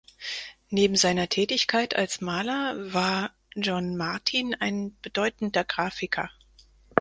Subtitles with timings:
[0.71, 6.31] Neben seiner Tätigkeit als Maler war John Martin ein bedeutender Grafiker.